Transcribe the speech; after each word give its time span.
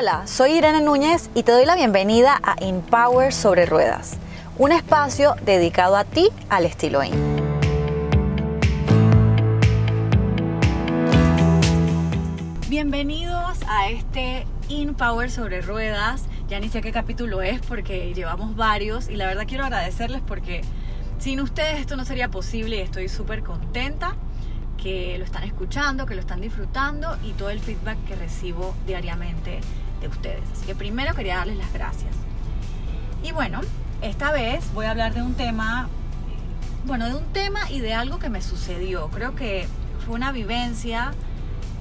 Hola, 0.00 0.26
soy 0.26 0.52
Irene 0.52 0.80
Núñez 0.80 1.28
y 1.34 1.42
te 1.42 1.52
doy 1.52 1.66
la 1.66 1.74
bienvenida 1.74 2.40
a 2.42 2.56
Empower 2.58 3.34
sobre 3.34 3.66
Ruedas, 3.66 4.16
un 4.56 4.72
espacio 4.72 5.36
dedicado 5.44 5.94
a 5.94 6.04
ti 6.04 6.30
al 6.48 6.64
estilo 6.64 7.04
IN. 7.04 7.12
Bienvenidos 12.70 13.58
a 13.68 13.90
este 13.90 14.46
Empower 14.70 15.30
sobre 15.30 15.60
Ruedas. 15.60 16.24
Ya 16.48 16.60
ni 16.60 16.70
sé 16.70 16.80
qué 16.80 16.92
capítulo 16.92 17.42
es 17.42 17.60
porque 17.60 18.14
llevamos 18.14 18.56
varios 18.56 19.10
y 19.10 19.16
la 19.16 19.26
verdad 19.26 19.44
quiero 19.46 19.64
agradecerles 19.64 20.22
porque 20.26 20.62
sin 21.18 21.42
ustedes 21.42 21.78
esto 21.78 21.96
no 21.96 22.06
sería 22.06 22.30
posible 22.30 22.76
y 22.76 22.80
estoy 22.80 23.10
súper 23.10 23.42
contenta 23.42 24.16
que 24.82 25.18
lo 25.18 25.26
están 25.26 25.42
escuchando, 25.42 26.06
que 26.06 26.14
lo 26.14 26.22
están 26.22 26.40
disfrutando 26.40 27.18
y 27.22 27.32
todo 27.32 27.50
el 27.50 27.60
feedback 27.60 28.02
que 28.06 28.16
recibo 28.16 28.74
diariamente 28.86 29.60
de 30.00 30.08
ustedes. 30.08 30.42
Así 30.52 30.66
que 30.66 30.74
primero 30.74 31.14
quería 31.14 31.36
darles 31.36 31.58
las 31.58 31.72
gracias. 31.72 32.12
Y 33.22 33.32
bueno, 33.32 33.60
esta 34.02 34.32
vez 34.32 34.72
voy 34.72 34.86
a 34.86 34.92
hablar 34.92 35.14
de 35.14 35.22
un 35.22 35.34
tema, 35.34 35.88
bueno, 36.84 37.06
de 37.06 37.14
un 37.14 37.26
tema 37.32 37.70
y 37.70 37.80
de 37.80 37.94
algo 37.94 38.18
que 38.18 38.30
me 38.30 38.42
sucedió. 38.42 39.08
Creo 39.08 39.34
que 39.34 39.66
fue 40.04 40.14
una 40.14 40.32
vivencia 40.32 41.12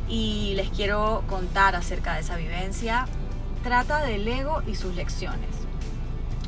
y 0.08 0.54
les 0.56 0.70
quiero 0.70 1.24
contar 1.28 1.76
acerca 1.76 2.16
de 2.16 2.22
esa 2.22 2.36
vivencia. 2.36 3.06
Trata 3.64 4.04
del 4.04 4.28
ego 4.28 4.62
y 4.68 4.76
sus 4.76 4.96
lecciones. 4.96 5.50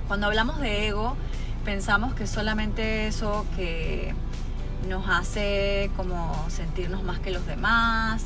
Cuando 0.08 0.28
hablamos 0.28 0.60
de 0.60 0.88
ego, 0.88 1.16
pensamos 1.64 2.14
que 2.14 2.28
solamente 2.28 3.08
eso 3.08 3.46
que 3.56 4.14
nos 4.90 5.08
hace 5.08 5.92
como 5.96 6.46
sentirnos 6.50 7.04
más 7.04 7.20
que 7.20 7.32
los 7.32 7.46
demás 7.46 8.26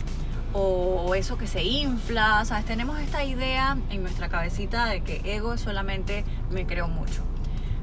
o 0.58 1.14
eso 1.16 1.38
que 1.38 1.48
se 1.48 1.64
infla, 1.64 2.45
¿sabes? 2.45 2.64
Tenemos 2.64 2.98
esta 3.00 3.25
idea 3.25 3.78
en 3.89 4.02
nuestra 4.02 4.30
cabecita 4.30 4.86
de 4.86 5.02
que 5.02 5.22
ego 5.25 5.53
es 5.53 5.61
solamente 5.61 6.23
me 6.50 6.66
creo 6.66 6.88
mucho. 6.88 7.23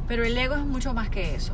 Pero 0.09 0.25
el 0.25 0.37
ego 0.39 0.55
es 0.55 0.65
mucho 0.65 0.95
más 0.95 1.11
que 1.11 1.34
eso. 1.34 1.53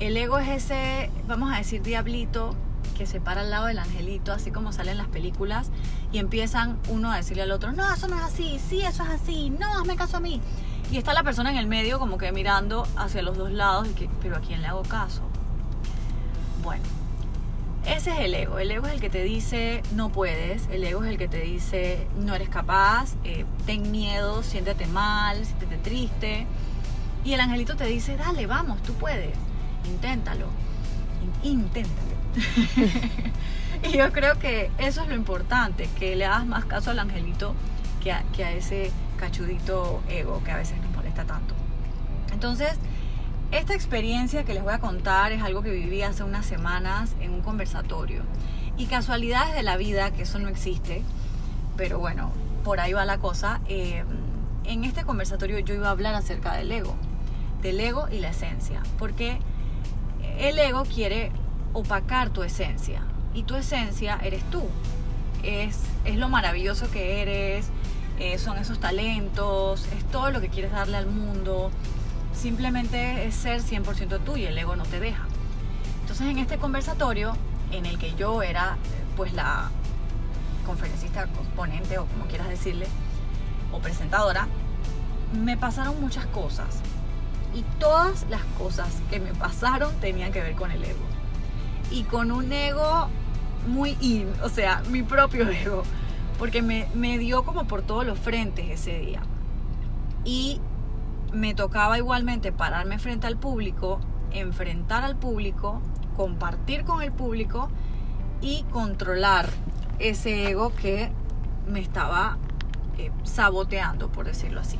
El 0.00 0.16
ego 0.16 0.38
es 0.38 0.48
ese, 0.48 1.10
vamos 1.28 1.52
a 1.52 1.58
decir, 1.58 1.82
diablito 1.82 2.56
que 2.96 3.06
se 3.06 3.20
para 3.20 3.42
al 3.42 3.50
lado 3.50 3.66
del 3.66 3.78
angelito, 3.78 4.32
así 4.32 4.50
como 4.50 4.72
salen 4.72 4.96
las 4.96 5.08
películas, 5.08 5.70
y 6.12 6.18
empiezan 6.18 6.78
uno 6.88 7.12
a 7.12 7.16
decirle 7.16 7.42
al 7.42 7.52
otro, 7.52 7.72
no, 7.72 7.92
eso 7.92 8.08
no 8.08 8.16
es 8.16 8.22
así, 8.22 8.58
sí, 8.58 8.80
eso 8.82 9.02
es 9.02 9.10
así, 9.10 9.50
no, 9.50 9.78
hazme 9.78 9.96
caso 9.96 10.16
a 10.16 10.20
mí. 10.20 10.40
Y 10.90 10.96
está 10.96 11.12
la 11.12 11.22
persona 11.22 11.50
en 11.50 11.58
el 11.58 11.66
medio 11.66 11.98
como 11.98 12.16
que 12.16 12.32
mirando 12.32 12.86
hacia 12.96 13.22
los 13.22 13.36
dos 13.36 13.50
lados, 13.50 13.88
y 13.88 13.92
que, 13.92 14.10
pero 14.20 14.36
¿a 14.36 14.40
quién 14.40 14.62
le 14.62 14.68
hago 14.68 14.82
caso? 14.82 15.22
Ese 18.02 18.10
es 18.10 18.18
el 18.18 18.34
ego. 18.34 18.58
El 18.58 18.68
ego 18.68 18.88
es 18.88 18.94
el 18.94 19.00
que 19.00 19.10
te 19.10 19.22
dice 19.22 19.80
no 19.94 20.08
puedes, 20.08 20.66
el 20.72 20.82
ego 20.82 21.04
es 21.04 21.10
el 21.10 21.18
que 21.18 21.28
te 21.28 21.38
dice 21.38 22.08
no 22.16 22.34
eres 22.34 22.48
capaz, 22.48 23.14
eh, 23.22 23.44
ten 23.64 23.92
miedo, 23.92 24.42
siéntete 24.42 24.88
mal, 24.88 25.46
siéntete 25.46 25.76
triste. 25.76 26.44
Y 27.24 27.32
el 27.34 27.38
angelito 27.38 27.76
te 27.76 27.84
dice, 27.84 28.16
dale, 28.16 28.48
vamos, 28.48 28.82
tú 28.82 28.92
puedes, 28.94 29.30
inténtalo, 29.88 30.46
inténtalo. 31.44 32.16
y 33.88 33.96
yo 33.96 34.10
creo 34.10 34.36
que 34.36 34.72
eso 34.78 35.02
es 35.02 35.08
lo 35.08 35.14
importante, 35.14 35.88
que 35.96 36.16
le 36.16 36.24
hagas 36.24 36.44
más 36.44 36.64
caso 36.64 36.90
al 36.90 36.98
angelito 36.98 37.54
que 38.02 38.10
a, 38.10 38.24
que 38.34 38.44
a 38.44 38.50
ese 38.50 38.90
cachudito 39.16 40.02
ego 40.08 40.42
que 40.42 40.50
a 40.50 40.56
veces 40.56 40.76
nos 40.80 40.90
molesta 40.90 41.24
tanto. 41.24 41.54
Entonces, 42.32 42.72
esta 43.52 43.74
experiencia 43.74 44.44
que 44.44 44.54
les 44.54 44.62
voy 44.62 44.72
a 44.72 44.78
contar 44.78 45.30
es 45.30 45.42
algo 45.42 45.62
que 45.62 45.70
viví 45.70 46.02
hace 46.02 46.24
unas 46.24 46.46
semanas 46.46 47.14
en 47.20 47.32
un 47.32 47.42
conversatorio. 47.42 48.22
Y 48.78 48.86
casualidades 48.86 49.54
de 49.54 49.62
la 49.62 49.76
vida, 49.76 50.10
que 50.10 50.22
eso 50.22 50.38
no 50.38 50.48
existe, 50.48 51.02
pero 51.76 51.98
bueno, 51.98 52.32
por 52.64 52.80
ahí 52.80 52.94
va 52.94 53.04
la 53.04 53.18
cosa. 53.18 53.60
Eh, 53.68 54.04
en 54.64 54.84
este 54.84 55.04
conversatorio 55.04 55.58
yo 55.58 55.74
iba 55.74 55.88
a 55.88 55.90
hablar 55.90 56.14
acerca 56.14 56.54
del 56.54 56.72
ego, 56.72 56.94
del 57.60 57.78
ego 57.78 58.08
y 58.10 58.20
la 58.20 58.30
esencia, 58.30 58.82
porque 58.98 59.38
el 60.38 60.58
ego 60.58 60.84
quiere 60.84 61.30
opacar 61.74 62.30
tu 62.30 62.42
esencia 62.42 63.02
y 63.34 63.42
tu 63.42 63.54
esencia 63.56 64.18
eres 64.22 64.42
tú. 64.50 64.62
Es, 65.42 65.78
es 66.06 66.16
lo 66.16 66.30
maravilloso 66.30 66.90
que 66.90 67.20
eres, 67.20 67.66
eh, 68.18 68.38
son 68.38 68.56
esos 68.56 68.78
talentos, 68.78 69.86
es 69.96 70.04
todo 70.06 70.30
lo 70.30 70.40
que 70.40 70.48
quieres 70.48 70.72
darle 70.72 70.96
al 70.96 71.06
mundo, 71.06 71.70
simplemente 72.42 73.24
es 73.24 73.36
ser 73.36 73.62
100% 73.62 74.18
tú 74.24 74.36
y 74.36 74.44
el 74.44 74.58
ego 74.58 74.74
no 74.74 74.82
te 74.82 74.98
deja. 74.98 75.22
Entonces 76.00 76.26
en 76.26 76.38
este 76.38 76.58
conversatorio 76.58 77.36
en 77.70 77.86
el 77.86 77.98
que 77.98 78.14
yo 78.14 78.42
era 78.42 78.76
pues 79.16 79.32
la 79.32 79.70
conferencista 80.66 81.26
componente 81.28 81.98
o 81.98 82.06
como 82.06 82.26
quieras 82.26 82.48
decirle, 82.48 82.86
o 83.70 83.78
presentadora, 83.78 84.48
me 85.40 85.56
pasaron 85.56 86.00
muchas 86.00 86.26
cosas. 86.26 86.80
Y 87.54 87.62
todas 87.78 88.26
las 88.28 88.42
cosas 88.58 88.88
que 89.08 89.20
me 89.20 89.32
pasaron 89.34 89.94
tenían 90.00 90.32
que 90.32 90.42
ver 90.42 90.56
con 90.56 90.72
el 90.72 90.82
ego. 90.82 91.04
Y 91.92 92.02
con 92.04 92.32
un 92.32 92.52
ego 92.52 93.08
muy 93.68 93.96
in, 94.00 94.28
o 94.42 94.48
sea, 94.48 94.82
mi 94.88 95.02
propio 95.02 95.48
ego. 95.48 95.84
Porque 96.38 96.60
me, 96.60 96.88
me 96.94 97.18
dio 97.18 97.44
como 97.44 97.64
por 97.64 97.82
todos 97.82 98.04
los 98.04 98.18
frentes 98.18 98.68
ese 98.68 98.98
día. 98.98 99.22
Y 100.24 100.60
me 101.32 101.54
tocaba 101.54 101.98
igualmente 101.98 102.52
pararme 102.52 102.98
frente 102.98 103.26
al 103.26 103.36
público, 103.36 104.00
enfrentar 104.32 105.04
al 105.04 105.16
público, 105.16 105.80
compartir 106.16 106.84
con 106.84 107.02
el 107.02 107.12
público 107.12 107.70
y 108.40 108.64
controlar 108.70 109.48
ese 109.98 110.50
ego 110.50 110.74
que 110.74 111.12
me 111.66 111.80
estaba 111.80 112.38
eh, 112.98 113.10
saboteando, 113.24 114.10
por 114.10 114.26
decirlo 114.26 114.60
así. 114.60 114.78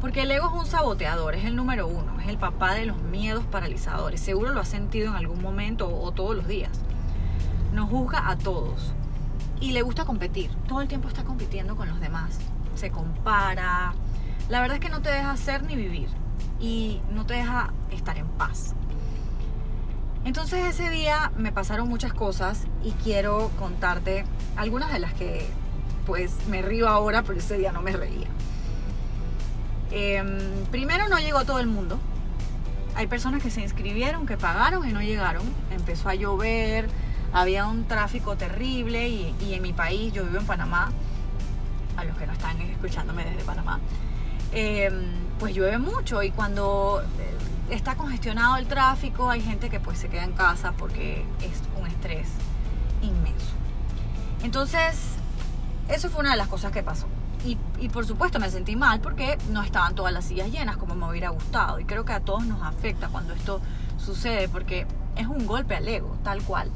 Porque 0.00 0.22
el 0.22 0.30
ego 0.30 0.48
es 0.48 0.60
un 0.60 0.66
saboteador, 0.66 1.34
es 1.34 1.44
el 1.44 1.56
número 1.56 1.88
uno, 1.88 2.20
es 2.20 2.28
el 2.28 2.38
papá 2.38 2.74
de 2.74 2.86
los 2.86 3.02
miedos 3.02 3.44
paralizadores. 3.44 4.20
Seguro 4.20 4.52
lo 4.52 4.60
has 4.60 4.68
sentido 4.68 5.08
en 5.08 5.16
algún 5.16 5.42
momento 5.42 5.88
o 5.88 6.12
todos 6.12 6.36
los 6.36 6.46
días. 6.46 6.70
Nos 7.72 7.90
juzga 7.90 8.28
a 8.30 8.38
todos 8.38 8.94
y 9.60 9.72
le 9.72 9.82
gusta 9.82 10.04
competir. 10.04 10.50
Todo 10.68 10.80
el 10.80 10.88
tiempo 10.88 11.08
está 11.08 11.24
compitiendo 11.24 11.76
con 11.76 11.88
los 11.88 12.00
demás. 12.00 12.38
Se 12.76 12.90
compara, 12.90 13.92
la 14.48 14.60
verdad 14.60 14.76
es 14.76 14.80
que 14.80 14.88
no 14.88 15.02
te 15.02 15.10
deja 15.10 15.30
hacer 15.30 15.62
ni 15.64 15.76
vivir 15.76 16.08
y 16.60 17.00
no 17.12 17.26
te 17.26 17.34
deja 17.34 17.72
estar 17.90 18.16
en 18.18 18.26
paz. 18.26 18.74
Entonces 20.24 20.66
ese 20.66 20.90
día 20.90 21.32
me 21.36 21.52
pasaron 21.52 21.88
muchas 21.88 22.12
cosas 22.12 22.66
y 22.82 22.92
quiero 22.92 23.50
contarte 23.58 24.24
algunas 24.56 24.92
de 24.92 24.98
las 24.98 25.14
que 25.14 25.46
pues 26.06 26.34
me 26.48 26.62
río 26.62 26.88
ahora, 26.88 27.22
pero 27.22 27.38
ese 27.38 27.58
día 27.58 27.72
no 27.72 27.82
me 27.82 27.92
reía. 27.92 28.26
Em, 29.90 30.38
primero 30.70 31.08
no 31.08 31.18
llegó 31.18 31.44
todo 31.44 31.60
el 31.60 31.66
mundo. 31.66 31.98
Hay 32.94 33.06
personas 33.06 33.42
que 33.42 33.50
se 33.50 33.60
inscribieron, 33.60 34.26
que 34.26 34.36
pagaron 34.36 34.88
y 34.88 34.92
no 34.92 35.02
llegaron. 35.02 35.42
Empezó 35.70 36.08
a 36.08 36.14
llover, 36.14 36.88
había 37.32 37.66
un 37.66 37.86
tráfico 37.86 38.36
terrible 38.36 39.08
y, 39.08 39.34
y 39.40 39.54
en 39.54 39.62
mi 39.62 39.72
país, 39.72 40.12
yo 40.12 40.24
vivo 40.24 40.38
en 40.38 40.46
Panamá, 40.46 40.90
a 41.96 42.04
los 42.04 42.16
que 42.16 42.26
no 42.26 42.32
están 42.32 42.60
escuchándome 42.60 43.24
desde 43.24 43.44
Panamá, 43.44 43.80
Em, 44.52 45.28
pues 45.38 45.54
llueve 45.54 45.78
mucho 45.78 46.22
y 46.22 46.30
cuando 46.30 47.02
eh, 47.02 47.74
está 47.74 47.94
congestionado 47.96 48.56
el 48.56 48.66
tráfico 48.66 49.30
hay 49.30 49.40
gente 49.40 49.68
que 49.68 49.78
pues 49.78 49.98
se 49.98 50.08
queda 50.08 50.24
en 50.24 50.32
casa 50.32 50.72
porque 50.72 51.24
es 51.42 51.62
un 51.78 51.86
estrés 51.86 52.28
inmenso. 53.02 53.52
Entonces, 54.42 54.96
eso 55.88 56.08
fue 56.10 56.20
una 56.20 56.30
de 56.32 56.36
las 56.36 56.48
cosas 56.48 56.72
que 56.72 56.82
pasó. 56.82 57.06
Y, 57.44 57.56
y, 57.78 57.88
por 57.88 58.04
supuesto 58.04 58.40
me 58.40 58.50
sentí 58.50 58.74
mal 58.74 59.00
porque 59.00 59.38
no 59.50 59.62
estaban 59.62 59.94
todas 59.94 60.12
las 60.12 60.24
sillas 60.24 60.50
llenas 60.50 60.76
como 60.76 60.94
me 60.96 61.08
hubiera 61.08 61.28
gustado. 61.28 61.78
Y 61.78 61.84
creo 61.84 62.04
que 62.04 62.12
a 62.12 62.20
todos 62.20 62.44
nos 62.46 62.62
afecta 62.62 63.08
cuando 63.08 63.34
esto 63.34 63.60
sucede 63.96 64.48
porque 64.48 64.86
es 65.16 65.26
un 65.26 65.46
golpe 65.46 65.76
al 65.76 65.86
ego, 65.86 66.16
tal 66.24 66.42
cual. 66.42 66.70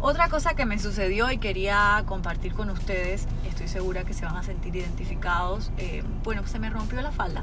Otra 0.00 0.28
cosa 0.28 0.54
que 0.54 0.64
me 0.64 0.78
sucedió 0.78 1.28
y 1.32 1.38
quería 1.38 2.04
compartir 2.06 2.54
con 2.54 2.70
ustedes, 2.70 3.26
estoy 3.48 3.66
segura 3.66 4.04
que 4.04 4.14
se 4.14 4.24
van 4.24 4.36
a 4.36 4.44
sentir 4.44 4.76
identificados, 4.76 5.72
eh, 5.76 6.04
bueno, 6.22 6.46
se 6.46 6.60
me 6.60 6.70
rompió 6.70 7.02
la 7.02 7.10
falda. 7.10 7.42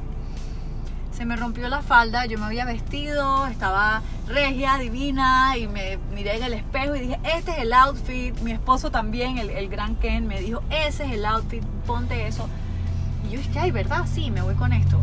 Se 1.11 1.25
me 1.25 1.35
rompió 1.35 1.67
la 1.67 1.81
falda, 1.81 2.25
yo 2.25 2.37
me 2.37 2.45
había 2.45 2.63
vestido, 2.63 3.45
estaba 3.47 4.01
regia, 4.27 4.77
divina, 4.77 5.57
y 5.57 5.67
me 5.67 5.97
miré 6.13 6.37
en 6.37 6.43
el 6.43 6.53
espejo 6.53 6.95
y 6.95 7.01
dije, 7.01 7.19
este 7.23 7.51
es 7.51 7.57
el 7.59 7.73
outfit. 7.73 8.37
Mi 8.39 8.51
esposo 8.51 8.89
también, 8.89 9.37
el, 9.37 9.49
el 9.49 9.67
gran 9.67 9.95
Ken, 9.95 10.25
me 10.25 10.39
dijo, 10.39 10.61
ese 10.69 11.05
es 11.05 11.11
el 11.11 11.25
outfit, 11.25 11.63
ponte 11.85 12.25
eso. 12.25 12.47
Y 13.27 13.33
yo 13.33 13.39
dije, 13.39 13.59
ay, 13.59 13.71
¿verdad? 13.71 14.05
Sí, 14.13 14.31
me 14.31 14.41
voy 14.41 14.55
con 14.55 14.71
esto. 14.71 15.01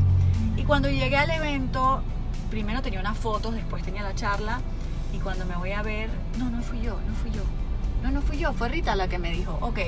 Y 0.57 0.65
cuando 0.65 0.89
llegué 0.91 1.17
al 1.17 1.31
evento, 1.31 2.03
primero 2.51 2.81
tenía 2.81 3.01
unas 3.01 3.19
fotos, 3.19 3.55
después 3.55 3.83
tenía 3.83 4.03
la 4.03 4.15
charla 4.15 4.61
y 5.13 5.19
cuando 5.19 5.45
me 5.45 5.57
voy 5.57 5.73
a 5.73 5.83
ver, 5.83 6.11
no, 6.39 6.51
no 6.51 6.63
fui 6.63 6.81
yo, 6.81 6.99
no 7.07 7.15
fui 7.15 7.31
yo. 7.31 7.43
No, 8.03 8.11
no 8.11 8.21
fui 8.21 8.39
yo, 8.39 8.53
fue 8.53 8.69
Rita 8.69 8.97
la 8.97 9.07
que 9.07 9.19
me 9.19 9.31
dijo, 9.31 9.57
ok, 9.61 9.79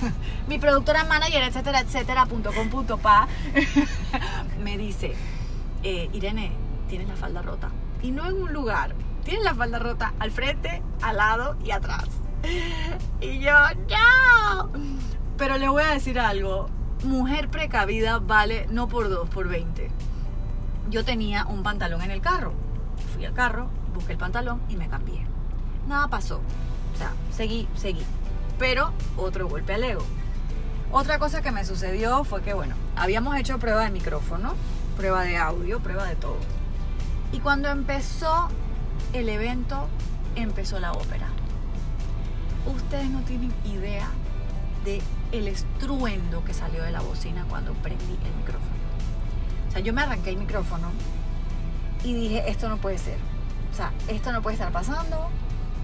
mi 0.48 0.58
productora 0.58 1.04
manager, 1.04 1.42
etcétera, 1.42 1.80
etcétera, 1.80 2.24
punto 2.24 2.50
com, 2.52 2.70
punto 2.70 2.96
pa, 2.96 3.28
me 4.62 4.78
dice, 4.78 5.14
eh, 5.82 6.08
Irene, 6.12 6.52
tienes 6.88 7.08
la 7.08 7.16
falda 7.16 7.42
rota. 7.42 7.70
Y 8.02 8.10
no 8.10 8.26
en 8.26 8.40
un 8.40 8.52
lugar, 8.52 8.94
tienes 9.24 9.44
la 9.44 9.54
falda 9.54 9.78
rota 9.78 10.14
al 10.18 10.30
frente, 10.30 10.82
al 11.02 11.18
lado 11.18 11.56
y 11.64 11.70
atrás. 11.70 12.06
Y 13.20 13.40
yo, 13.40 13.52
no. 13.88 14.70
Pero 15.36 15.58
le 15.58 15.68
voy 15.68 15.82
a 15.82 15.92
decir 15.92 16.20
algo, 16.20 16.68
mujer 17.04 17.48
precavida 17.48 18.18
vale 18.18 18.66
no 18.70 18.88
por 18.88 19.08
dos, 19.08 19.28
por 19.28 19.48
20. 19.48 19.90
Yo 20.88 21.04
tenía 21.04 21.44
un 21.46 21.62
pantalón 21.62 22.02
en 22.02 22.12
el 22.12 22.20
carro. 22.20 22.54
Fui 23.14 23.24
al 23.24 23.34
carro, 23.34 23.70
busqué 23.98 24.12
el 24.12 24.18
pantalón 24.18 24.60
y 24.68 24.76
me 24.76 24.88
cambié. 24.88 25.26
Nada 25.88 26.08
pasó. 26.08 26.36
O 26.94 26.98
sea, 26.98 27.12
seguí, 27.32 27.68
seguí. 27.74 28.04
Pero 28.58 28.92
otro 29.16 29.48
golpe 29.48 29.74
al 29.74 29.84
ego. 29.84 30.04
Otra 30.92 31.18
cosa 31.18 31.42
que 31.42 31.50
me 31.50 31.64
sucedió 31.64 32.24
fue 32.24 32.42
que, 32.42 32.54
bueno, 32.54 32.74
habíamos 32.96 33.36
hecho 33.36 33.58
prueba 33.58 33.84
de 33.84 33.90
micrófono, 33.90 34.54
prueba 34.96 35.22
de 35.22 35.36
audio, 35.36 35.80
prueba 35.80 36.04
de 36.04 36.16
todo. 36.16 36.38
Y 37.32 37.40
cuando 37.40 37.68
empezó 37.68 38.48
el 39.12 39.28
evento, 39.28 39.86
empezó 40.34 40.80
la 40.80 40.92
ópera. 40.92 41.26
Ustedes 42.74 43.10
no 43.10 43.20
tienen 43.22 43.52
idea 43.64 44.08
de 44.84 45.02
el 45.32 45.48
estruendo 45.48 46.44
que 46.44 46.54
salió 46.54 46.82
de 46.82 46.90
la 46.90 47.00
bocina 47.00 47.44
cuando 47.50 47.74
prendí 47.74 48.04
el 48.24 48.34
micrófono. 48.36 48.78
O 49.68 49.72
sea, 49.72 49.80
yo 49.80 49.92
me 49.92 50.02
arranqué 50.02 50.30
el 50.30 50.38
micrófono 50.38 50.90
y 52.04 52.14
dije, 52.14 52.48
esto 52.48 52.68
no 52.68 52.78
puede 52.78 52.98
ser. 52.98 53.18
Sea, 53.78 53.92
esto 54.08 54.32
no 54.32 54.42
puede 54.42 54.54
estar 54.54 54.72
pasando, 54.72 55.28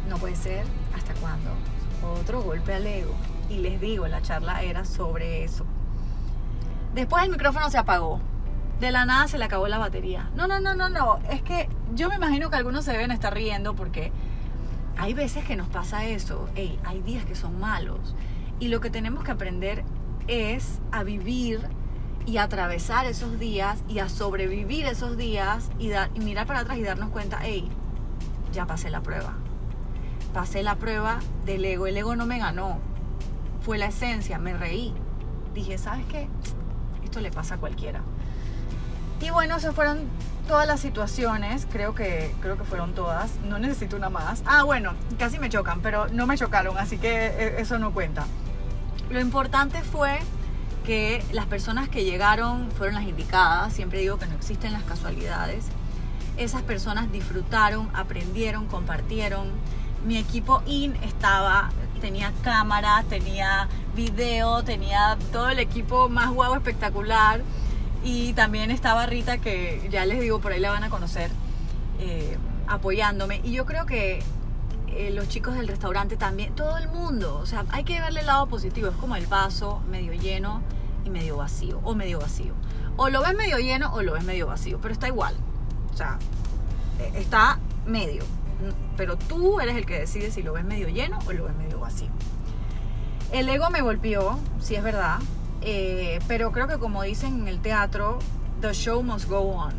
no 0.08 0.16
puede 0.16 0.34
ser. 0.34 0.66
¿Hasta 0.96 1.14
cuándo? 1.14 1.50
Otro 2.20 2.42
golpe 2.42 2.74
al 2.74 2.84
ego. 2.84 3.14
Y 3.48 3.58
les 3.58 3.80
digo, 3.80 4.08
la 4.08 4.20
charla 4.20 4.64
era 4.64 4.84
sobre 4.84 5.44
eso. 5.44 5.64
Después 6.92 7.22
el 7.22 7.30
micrófono 7.30 7.70
se 7.70 7.78
apagó. 7.78 8.18
De 8.80 8.90
la 8.90 9.06
nada 9.06 9.28
se 9.28 9.38
le 9.38 9.44
acabó 9.44 9.68
la 9.68 9.78
batería. 9.78 10.28
No, 10.34 10.48
no, 10.48 10.58
no, 10.58 10.74
no, 10.74 10.88
no. 10.88 11.20
Es 11.30 11.42
que 11.42 11.68
yo 11.94 12.08
me 12.08 12.16
imagino 12.16 12.50
que 12.50 12.56
algunos 12.56 12.84
se 12.84 12.90
deben 12.90 13.12
estar 13.12 13.32
riendo 13.32 13.76
porque 13.76 14.10
hay 14.96 15.14
veces 15.14 15.44
que 15.44 15.54
nos 15.54 15.68
pasa 15.68 16.04
eso. 16.04 16.48
hay 16.56 17.00
días 17.02 17.24
que 17.24 17.36
son 17.36 17.60
malos 17.60 18.16
y 18.58 18.68
lo 18.70 18.80
que 18.80 18.90
tenemos 18.90 19.22
que 19.22 19.30
aprender 19.30 19.84
es 20.26 20.80
a 20.90 21.04
vivir 21.04 21.60
y 22.26 22.38
atravesar 22.38 23.06
esos 23.06 23.38
días 23.38 23.84
y 23.88 24.00
a 24.00 24.08
sobrevivir 24.08 24.84
esos 24.86 25.16
días 25.16 25.70
y, 25.78 25.92
y 25.92 26.20
mirar 26.24 26.48
para 26.48 26.58
atrás 26.58 26.76
y 26.76 26.82
darnos 26.82 27.10
cuenta, 27.10 27.38
hey, 27.40 27.70
ya 28.54 28.66
pasé 28.66 28.90
la 28.90 29.02
prueba. 29.02 29.34
Pasé 30.32 30.62
la 30.62 30.76
prueba 30.76 31.18
del 31.44 31.64
ego. 31.64 31.86
El 31.86 31.96
ego 31.96 32.16
no 32.16 32.26
me 32.26 32.38
ganó. 32.38 32.78
Fue 33.60 33.78
la 33.78 33.86
esencia, 33.86 34.38
me 34.38 34.54
reí. 34.54 34.94
Dije, 35.52 35.76
¿sabes 35.78 36.06
qué? 36.06 36.28
Esto 37.04 37.20
le 37.20 37.30
pasa 37.30 37.56
a 37.56 37.58
cualquiera. 37.58 38.00
Y 39.20 39.30
bueno, 39.30 39.60
se 39.60 39.72
fueron 39.72 40.08
todas 40.46 40.66
las 40.66 40.80
situaciones, 40.80 41.66
creo 41.70 41.94
que, 41.94 42.34
creo 42.40 42.58
que 42.58 42.64
fueron 42.64 42.94
todas, 42.94 43.36
no 43.48 43.58
necesito 43.58 43.96
una 43.96 44.10
más. 44.10 44.42
Ah, 44.44 44.64
bueno, 44.64 44.92
casi 45.18 45.38
me 45.38 45.48
chocan, 45.48 45.80
pero 45.80 46.08
no 46.08 46.26
me 46.26 46.36
chocaron, 46.36 46.76
así 46.76 46.98
que 46.98 47.26
eh, 47.26 47.54
eso 47.58 47.78
no 47.78 47.92
cuenta. 47.94 48.26
Lo 49.10 49.20
importante 49.20 49.80
fue 49.82 50.18
que 50.84 51.24
las 51.32 51.46
personas 51.46 51.88
que 51.88 52.04
llegaron 52.04 52.70
fueron 52.72 52.96
las 52.96 53.04
indicadas, 53.04 53.72
siempre 53.72 54.00
digo 54.00 54.18
que 54.18 54.26
no 54.26 54.34
existen 54.34 54.72
las 54.72 54.82
casualidades. 54.82 55.66
Esas 56.36 56.62
personas 56.62 57.10
disfrutaron, 57.12 57.90
aprendieron, 57.94 58.66
compartieron. 58.66 59.48
Mi 60.04 60.18
equipo 60.18 60.62
IN 60.66 60.96
estaba, 60.96 61.70
tenía 62.00 62.32
cámara, 62.42 63.04
tenía 63.08 63.68
video, 63.94 64.62
tenía 64.64 65.16
todo 65.32 65.48
el 65.48 65.58
equipo 65.58 66.08
más 66.08 66.30
guau 66.30 66.54
espectacular. 66.54 67.42
Y 68.02 68.34
también 68.34 68.70
estaba 68.70 69.06
Rita, 69.06 69.38
que 69.38 69.88
ya 69.90 70.04
les 70.04 70.20
digo, 70.20 70.40
por 70.40 70.52
ahí 70.52 70.60
la 70.60 70.70
van 70.70 70.84
a 70.84 70.90
conocer, 70.90 71.30
eh, 72.00 72.36
apoyándome. 72.66 73.40
Y 73.44 73.52
yo 73.52 73.64
creo 73.64 73.86
que 73.86 74.22
eh, 74.88 75.10
los 75.10 75.28
chicos 75.28 75.54
del 75.54 75.68
restaurante 75.68 76.16
también, 76.16 76.54
todo 76.54 76.76
el 76.78 76.88
mundo. 76.88 77.38
O 77.38 77.46
sea, 77.46 77.64
hay 77.70 77.84
que 77.84 78.00
verle 78.00 78.20
el 78.20 78.26
lado 78.26 78.46
positivo. 78.46 78.88
Es 78.88 78.96
como 78.96 79.16
el 79.16 79.26
vaso 79.26 79.80
medio 79.88 80.12
lleno 80.12 80.62
y 81.04 81.10
medio 81.10 81.36
vacío, 81.36 81.80
o 81.84 81.94
medio 81.94 82.18
vacío. 82.18 82.54
O 82.96 83.08
lo 83.08 83.22
ves 83.22 83.34
medio 83.34 83.58
lleno 83.58 83.92
o 83.94 84.02
lo 84.02 84.12
ves 84.12 84.24
medio 84.24 84.46
vacío, 84.46 84.78
pero 84.80 84.92
está 84.92 85.08
igual. 85.08 85.34
O 85.94 85.96
sea, 85.96 86.18
eh, 86.98 87.12
está 87.16 87.58
medio. 87.86 88.24
Pero 88.96 89.16
tú 89.16 89.60
eres 89.60 89.76
el 89.76 89.86
que 89.86 89.98
decide 89.98 90.30
si 90.30 90.42
lo 90.42 90.52
ves 90.52 90.64
medio 90.64 90.88
lleno 90.88 91.18
o 91.26 91.32
lo 91.32 91.44
ves 91.44 91.56
medio 91.56 91.80
vacío. 91.80 92.08
El 93.32 93.48
ego 93.48 93.70
me 93.70 93.80
golpeó, 93.80 94.38
sí 94.60 94.74
es 94.76 94.82
verdad, 94.82 95.18
eh, 95.60 96.20
pero 96.28 96.52
creo 96.52 96.68
que 96.68 96.78
como 96.78 97.02
dicen 97.02 97.40
en 97.40 97.48
el 97.48 97.60
teatro, 97.60 98.18
the 98.60 98.72
show 98.72 99.02
must 99.02 99.28
go 99.28 99.40
on. 99.40 99.72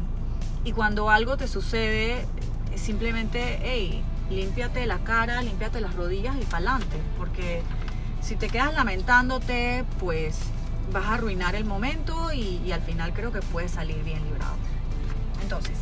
Y 0.63 0.71
cuando 0.71 1.09
algo 1.09 1.37
te 1.37 1.47
sucede, 1.47 2.25
simplemente, 2.75 3.59
hey, 3.61 4.03
límpiate 4.29 4.85
la 4.87 4.99
cara, 4.99 5.41
límpiate 5.41 5.79
las 5.79 5.95
rodillas 5.95 6.35
y 6.41 6.45
pa'lante, 6.45 6.97
porque 7.17 7.61
si 8.21 8.35
te 8.35 8.49
quedas 8.49 8.73
lamentándote, 8.73 9.85
pues 9.99 10.39
vas 10.91 11.05
a 11.05 11.13
arruinar 11.15 11.55
el 11.55 11.65
momento 11.65 12.33
y, 12.33 12.71
al 12.71 12.81
final 12.81 13.13
creo 13.13 13.31
que 13.31 13.41
puedes 13.41 13.71
salir 13.71 14.03
bien 14.03 14.23
librado. 14.25 14.55
Entonces, 15.41 15.77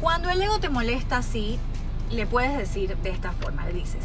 cuando 0.00 0.30
el 0.30 0.40
ego 0.40 0.58
te 0.60 0.68
molesta 0.68 1.18
así, 1.18 1.58
le 2.10 2.26
puedes 2.26 2.56
decir 2.56 2.96
de 2.96 3.10
esta 3.10 3.32
forma, 3.32 3.66
le 3.66 3.72
dices, 3.74 4.04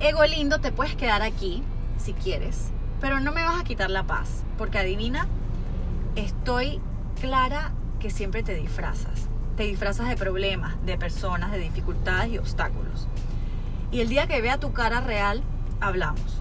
ego 0.00 0.24
lindo, 0.24 0.60
te 0.60 0.72
puedes 0.72 0.96
quedar 0.96 1.22
aquí 1.22 1.62
si 1.98 2.12
quieres, 2.12 2.70
pero 3.00 3.20
no 3.20 3.32
me 3.32 3.44
vas 3.44 3.60
a 3.60 3.64
quitar 3.64 3.90
la 3.90 4.04
paz, 4.04 4.42
porque 4.58 4.78
adivina, 4.78 5.28
estoy 6.16 6.80
clara 7.20 7.72
que 8.00 8.10
siempre 8.10 8.42
te 8.42 8.54
disfrazas 8.54 9.30
te 9.60 9.66
disfrazas 9.66 10.08
de 10.08 10.16
problemas, 10.16 10.74
de 10.86 10.96
personas, 10.96 11.52
de 11.52 11.58
dificultades 11.58 12.32
y 12.32 12.38
obstáculos. 12.38 13.06
Y 13.92 14.00
el 14.00 14.08
día 14.08 14.26
que 14.26 14.40
vea 14.40 14.56
tu 14.58 14.72
cara 14.72 15.02
real, 15.02 15.42
hablamos. 15.82 16.40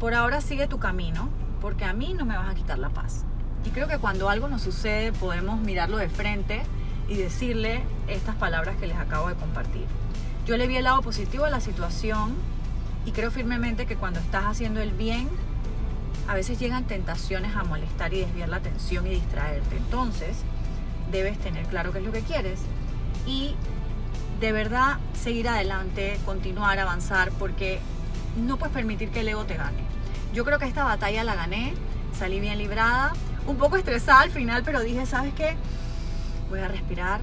Por 0.00 0.12
ahora 0.12 0.40
sigue 0.40 0.66
tu 0.66 0.80
camino, 0.80 1.28
porque 1.60 1.84
a 1.84 1.92
mí 1.92 2.14
no 2.14 2.24
me 2.24 2.36
vas 2.36 2.50
a 2.50 2.56
quitar 2.56 2.80
la 2.80 2.88
paz. 2.88 3.24
Y 3.64 3.70
creo 3.70 3.86
que 3.86 3.98
cuando 3.98 4.28
algo 4.28 4.48
nos 4.48 4.62
sucede 4.62 5.12
podemos 5.12 5.60
mirarlo 5.60 5.98
de 5.98 6.08
frente 6.08 6.62
y 7.08 7.16
decirle 7.16 7.82
estas 8.06 8.36
palabras 8.36 8.76
que 8.76 8.86
les 8.86 8.96
acabo 8.96 9.28
de 9.28 9.34
compartir. 9.34 9.86
Yo 10.46 10.56
le 10.56 10.66
vi 10.66 10.76
el 10.76 10.84
lado 10.84 11.02
positivo 11.02 11.44
a 11.44 11.50
la 11.50 11.60
situación 11.60 12.34
y 13.06 13.12
creo 13.12 13.30
firmemente 13.30 13.86
que 13.86 13.96
cuando 13.96 14.20
estás 14.20 14.44
haciendo 14.44 14.80
el 14.80 14.92
bien, 14.92 15.28
a 16.28 16.34
veces 16.34 16.58
llegan 16.58 16.84
tentaciones 16.84 17.56
a 17.56 17.64
molestar 17.64 18.12
y 18.12 18.20
desviar 18.20 18.50
la 18.50 18.56
atención 18.56 19.06
y 19.06 19.10
distraerte. 19.10 19.76
Entonces, 19.76 20.36
debes 21.10 21.38
tener 21.38 21.66
claro 21.66 21.92
qué 21.92 22.00
es 22.00 22.04
lo 22.04 22.12
que 22.12 22.20
quieres 22.20 22.60
y 23.26 23.54
de 24.40 24.52
verdad 24.52 24.98
seguir 25.14 25.48
adelante, 25.48 26.18
continuar, 26.24 26.78
avanzar, 26.78 27.30
porque 27.32 27.80
no 28.36 28.58
puedes 28.58 28.74
permitir 28.74 29.10
que 29.10 29.20
el 29.20 29.28
ego 29.28 29.44
te 29.44 29.56
gane. 29.56 29.82
Yo 30.34 30.44
creo 30.44 30.58
que 30.58 30.66
esta 30.66 30.84
batalla 30.84 31.24
la 31.24 31.34
gané, 31.34 31.74
salí 32.16 32.40
bien 32.40 32.58
librada, 32.58 33.14
un 33.46 33.56
poco 33.56 33.76
estresada 33.76 34.20
al 34.20 34.30
final, 34.30 34.62
pero 34.64 34.80
dije, 34.80 35.06
¿sabes 35.06 35.32
qué? 35.34 35.56
Voy 36.50 36.60
a 36.60 36.68
respirar 36.68 37.20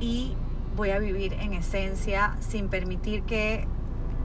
y 0.00 0.34
voy 0.76 0.90
a 0.90 0.98
vivir 0.98 1.32
en 1.34 1.54
esencia 1.54 2.36
sin 2.40 2.68
permitir 2.68 3.22
que 3.22 3.66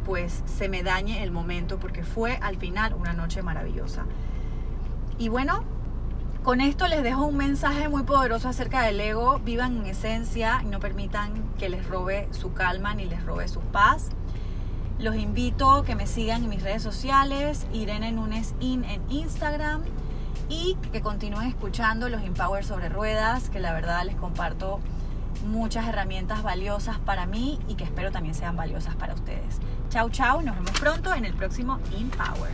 pues 0.06 0.44
se 0.46 0.70
me 0.70 0.84
dañe 0.84 1.24
el 1.24 1.32
momento 1.32 1.80
porque 1.80 2.04
fue 2.04 2.38
al 2.42 2.58
final 2.58 2.94
una 2.94 3.14
noche 3.14 3.42
maravillosa. 3.42 4.06
Y 5.18 5.30
bueno, 5.30 5.64
con 6.44 6.60
esto 6.60 6.88
les 6.88 7.04
dejo 7.04 7.26
un 7.26 7.38
mensaje 7.38 7.88
muy 7.88 8.04
poderoso 8.04 8.50
acerca 8.50 8.82
del 8.82 9.00
ego. 9.00 9.40
Vivan 9.40 9.78
en 9.78 9.86
esencia 9.86 10.62
y 10.64 10.68
no 10.68 10.80
permitan 10.80 11.32
que 11.58 11.70
les 11.70 11.88
robe 11.88 12.28
su 12.32 12.54
calma 12.54 12.94
ni 12.94 13.06
les 13.06 13.24
robe 13.26 13.48
su 13.48 13.62
paz. 13.62 14.10
Los 15.00 15.16
invito 15.16 15.72
a 15.72 15.86
que 15.86 15.96
me 15.96 16.06
sigan 16.06 16.44
en 16.44 16.50
mis 16.50 16.62
redes 16.62 16.84
sociales, 16.84 17.66
Irene 17.74 18.12
Nunes 18.12 18.54
In 18.60 18.84
en 18.84 19.02
Instagram 19.10 19.84
y 20.50 20.76
que 20.92 21.02
continúen 21.02 21.48
escuchando 21.48 22.10
los 22.10 22.22
Empower 22.22 22.64
sobre 22.64 22.90
ruedas, 22.90 23.50
que 23.50 23.60
la 23.60 23.74
verdad 23.74 24.04
les 24.06 24.16
comparto 24.16 24.80
muchas 25.48 25.88
herramientas 25.88 26.44
valiosas 26.44 27.00
para 27.00 27.26
mí 27.26 27.60
y 27.68 27.76
que 27.76 27.84
espero 27.84 28.12
también 28.12 28.36
sean 28.36 28.56
valiosas 28.56 28.96
para 28.96 29.14
ustedes. 29.14 29.60
Chau, 29.90 30.10
chau, 30.10 30.42
nos 30.42 30.56
vemos 30.56 30.72
pronto 30.80 31.14
en 31.14 31.26
el 31.26 31.34
próximo 31.34 31.80
Empower. 31.92 32.52